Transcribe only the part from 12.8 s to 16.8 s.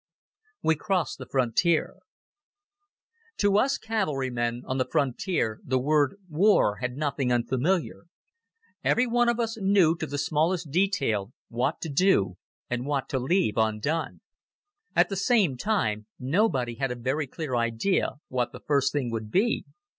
what to leave undone. At the same time, nobody